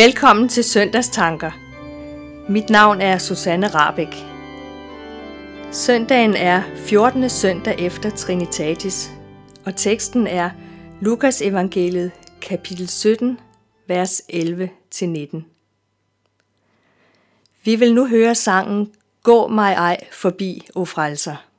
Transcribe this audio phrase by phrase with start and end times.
[0.00, 1.50] Velkommen til Søndagstanker.
[2.48, 4.14] Mit navn er Susanne Rabeck.
[5.72, 7.30] Søndagen er 14.
[7.30, 9.10] søndag efter Trinitatis,
[9.66, 10.50] og teksten er
[11.00, 13.38] Lukas evangeliet kapitel 17,
[13.88, 15.42] vers 11-19.
[17.64, 18.92] Vi vil nu høre sangen
[19.22, 21.49] Gå mig ej forbi, o frelser.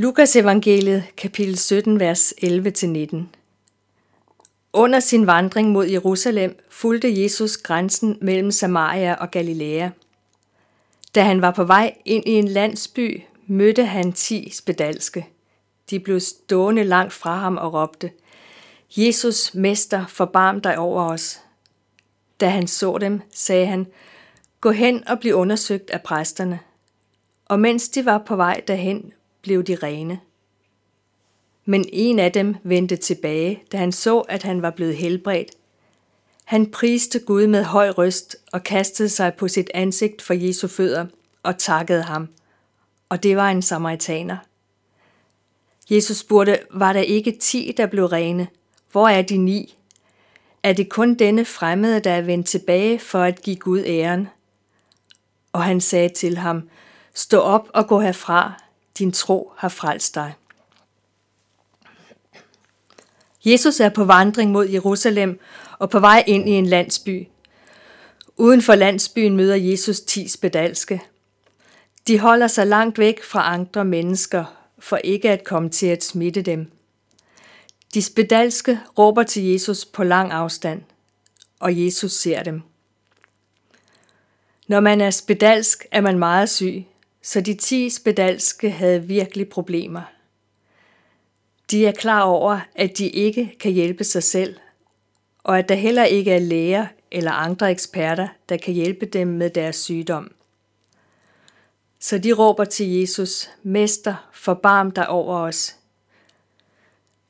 [0.00, 3.16] Lukas evangeliet, kapitel 17, vers 11-19.
[4.72, 9.88] Under sin vandring mod Jerusalem fulgte Jesus grænsen mellem Samaria og Galilea.
[11.14, 15.26] Da han var på vej ind i en landsby, mødte han ti spedalske.
[15.90, 18.10] De blev stående langt fra ham og råbte,
[18.96, 21.40] Jesus, Mester, forbarm dig over os.
[22.40, 23.86] Da han så dem, sagde han,
[24.60, 26.60] Gå hen og bliv undersøgt af præsterne.
[27.44, 30.20] Og mens de var på vej derhen, blev de rene.
[31.64, 35.50] Men en af dem vendte tilbage, da han så, at han var blevet helbredt.
[36.44, 41.06] Han priste Gud med høj røst og kastede sig på sit ansigt for Jesu fødder
[41.42, 42.28] og takkede ham.
[43.08, 44.36] Og det var en samaritaner.
[45.90, 48.48] Jesus spurgte, var der ikke ti, der blev rene?
[48.92, 49.76] Hvor er de ni?
[50.62, 54.28] Er det kun denne fremmede, der er vendt tilbage for at give Gud æren?
[55.52, 56.68] Og han sagde til ham,
[57.14, 58.62] Stå op og gå herfra,
[59.00, 60.34] din tro har frelst dig.
[63.44, 65.40] Jesus er på vandring mod Jerusalem
[65.78, 67.28] og på vej ind i en landsby.
[68.36, 71.02] Uden for landsbyen møder Jesus ti spedalske.
[72.06, 74.44] De holder sig langt væk fra andre mennesker,
[74.78, 76.70] for ikke at komme til at smitte dem.
[77.94, 80.82] De spedalske råber til Jesus på lang afstand,
[81.60, 82.62] og Jesus ser dem.
[84.68, 86.84] Når man er spedalsk, er man meget syg,
[87.22, 90.02] så de ti spedalske havde virkelig problemer.
[91.70, 94.56] De er klar over, at de ikke kan hjælpe sig selv,
[95.38, 99.50] og at der heller ikke er læger eller andre eksperter, der kan hjælpe dem med
[99.50, 100.32] deres sygdom.
[102.00, 105.76] Så de råber til Jesus, Mester, forbarm dig over os.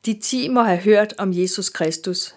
[0.06, 2.34] De ti må have hørt om Jesus Kristus.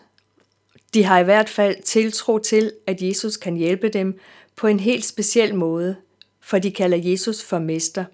[0.94, 4.20] De har i hvert fald tiltro til, at Jesus kan hjælpe dem
[4.56, 5.96] på en helt speciel måde,
[6.44, 8.06] for de kalder Jesus for mester.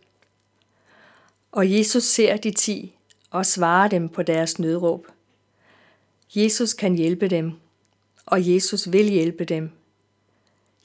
[1.51, 2.95] Og Jesus ser de ti
[3.31, 5.07] og svarer dem på deres nødråb.
[6.35, 7.53] Jesus kan hjælpe dem,
[8.25, 9.71] og Jesus vil hjælpe dem.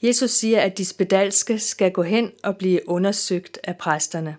[0.01, 4.37] Jesus siger, at de spedalske skal gå hen og blive undersøgt af præsterne.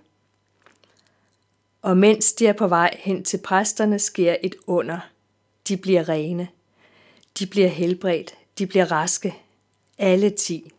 [1.82, 4.98] Og mens de er på vej hen til præsterne, sker et under.
[5.68, 6.48] De bliver rene.
[7.38, 8.34] De bliver helbredt.
[8.58, 9.34] De bliver raske.
[9.98, 10.72] Alle ti.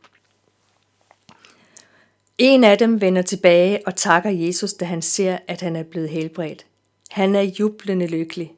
[2.38, 6.10] En af dem vender tilbage og takker Jesus, da han ser, at han er blevet
[6.10, 6.66] helbredt.
[7.10, 8.54] Han er jublende lykkelig.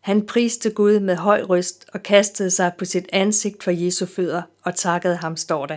[0.00, 4.42] Han priste Gud med høj røst og kastede sig på sit ansigt for Jesu fødder
[4.62, 5.76] og takkede ham, står der.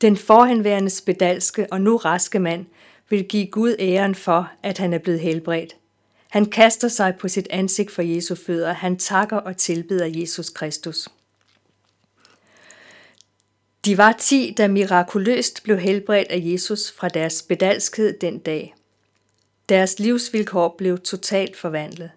[0.00, 2.66] Den forhenværende spedalske og nu raske mand
[3.08, 5.76] vil give Gud æren for, at han er blevet helbredt.
[6.28, 8.72] Han kaster sig på sit ansigt for Jesu fødder.
[8.72, 11.08] Han takker og tilbeder Jesus Kristus.
[13.84, 18.74] De var ti, der mirakuløst blev helbredt af Jesus fra deres bedalskhed den dag.
[19.68, 22.10] Deres livsvilkår blev totalt forvandlet.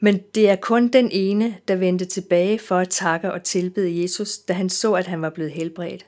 [0.00, 4.38] Men det er kun den ene, der vendte tilbage for at takke og tilbede Jesus,
[4.38, 6.06] da han så, at han var blevet helbredt.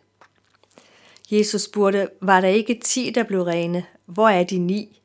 [1.30, 3.84] Jesus spurgte, var der ikke ti, der blev rene?
[4.06, 5.00] Hvor er de ni?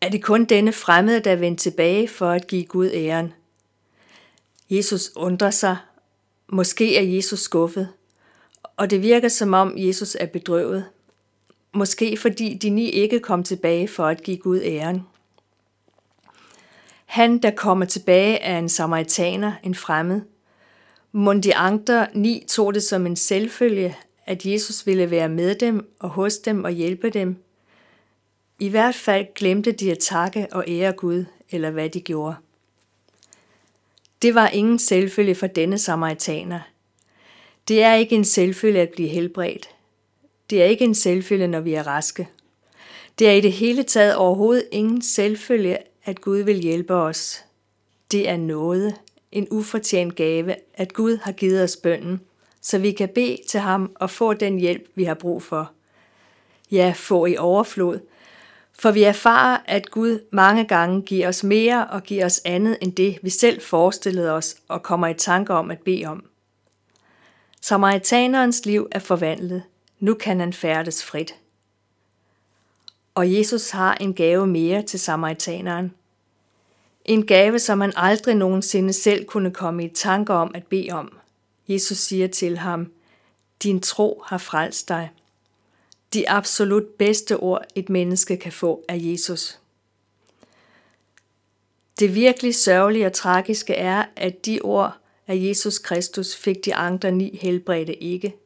[0.00, 3.32] Er det kun denne fremmede, der vendte tilbage for at give Gud æren?
[4.70, 5.76] Jesus undrer sig.
[6.48, 7.88] Måske er Jesus skuffet.
[8.80, 10.84] Og det virker som om Jesus er bedrøvet.
[11.74, 15.02] Måske fordi de ni ikke kom tilbage for at give Gud æren.
[17.06, 20.20] Han, der kommer tilbage, er en samaritaner, en fremmed.
[21.12, 23.96] Mundi de andre ni tog det som en selvfølge,
[24.26, 27.36] at Jesus ville være med dem og hos dem og hjælpe dem.
[28.58, 32.36] I hvert fald glemte de at takke og ære Gud, eller hvad de gjorde.
[34.22, 36.60] Det var ingen selvfølge for denne samaritaner.
[37.68, 39.68] Det er ikke en selvfølge at blive helbredt.
[40.50, 42.28] Det er ikke en selvfølge, når vi er raske.
[43.18, 47.44] Det er i det hele taget overhovedet ingen selvfølge, at Gud vil hjælpe os.
[48.10, 48.94] Det er noget,
[49.32, 52.20] en ufortjent gave, at Gud har givet os bønden,
[52.60, 55.72] så vi kan bede til ham og få den hjælp, vi har brug for.
[56.70, 58.00] Ja, få i overflod.
[58.72, 62.92] For vi erfarer, at Gud mange gange giver os mere og giver os andet end
[62.92, 66.29] det, vi selv forestillede os og kommer i tanke om at bede om.
[67.60, 69.62] Samaritanerens liv er forvandlet.
[69.98, 71.34] Nu kan han færdes frit.
[73.14, 75.94] Og Jesus har en gave mere til samaritaneren.
[77.04, 81.18] En gave, som han aldrig nogensinde selv kunne komme i tanke om at bede om.
[81.68, 82.92] Jesus siger til ham,
[83.62, 85.10] din tro har frelst dig.
[86.14, 89.58] De absolut bedste ord, et menneske kan få af Jesus.
[91.98, 94.99] Det virkelig sørgelige og tragiske er, at de ord
[95.30, 98.36] af Jesus Kristus fik de andre ni helbredte ikke.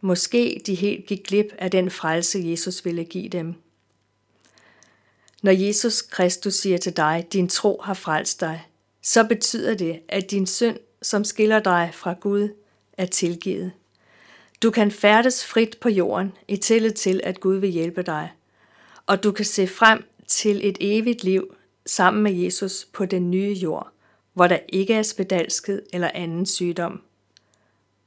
[0.00, 3.54] Måske de helt gik glip af den frelse, Jesus ville give dem.
[5.42, 8.66] Når Jesus Kristus siger til dig, din tro har frelst dig,
[9.02, 12.48] så betyder det, at din synd, som skiller dig fra Gud,
[12.92, 13.72] er tilgivet.
[14.62, 18.32] Du kan færdes frit på jorden i tillid til, at Gud vil hjælpe dig,
[19.06, 21.54] og du kan se frem til et evigt liv
[21.86, 23.92] sammen med Jesus på den nye jord,
[24.40, 27.02] hvor der ikke er spedalsket eller anden sygdom,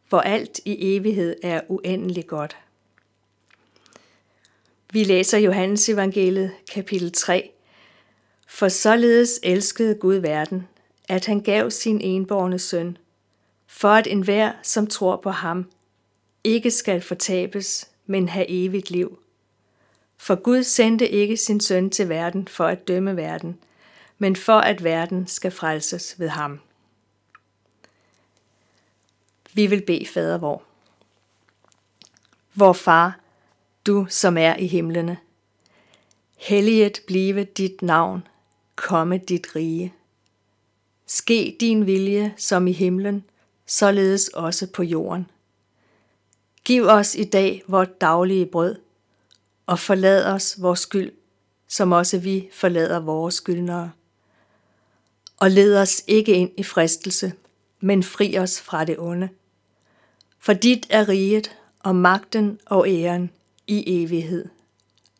[0.09, 2.57] hvor alt i evighed er uendelig godt.
[4.91, 7.51] Vi læser Johannes evangeliet kapitel 3.
[8.47, 10.67] For således elskede Gud verden,
[11.09, 12.97] at han gav sin enborne søn,
[13.67, 15.71] for at enhver, som tror på ham,
[16.43, 19.19] ikke skal fortabes, men have evigt liv.
[20.17, 23.59] For Gud sendte ikke sin søn til verden for at dømme verden,
[24.23, 26.59] men for at verden skal frelses ved ham.
[29.53, 30.63] Vi vil bede fader vor.
[32.53, 33.19] Vor far,
[33.85, 35.17] du som er i himlene.
[36.37, 38.27] Helliget blive dit navn,
[38.75, 39.93] komme dit rige.
[41.05, 43.23] Ske din vilje som i himlen,
[43.65, 45.31] således også på jorden.
[46.65, 48.75] Giv os i dag vort daglige brød,
[49.65, 51.11] og forlad os vores skyld,
[51.67, 53.91] som også vi forlader vores skyldnere.
[55.43, 57.33] Og led os ikke ind i fristelse,
[57.79, 59.29] men fri os fra det onde.
[60.39, 63.31] For dit er riget og magten og æren
[63.67, 64.45] i evighed.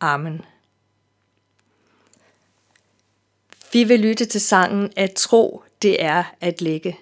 [0.00, 0.40] Amen.
[3.72, 6.98] Vi vil lytte til sangen At tro, det er at lægge.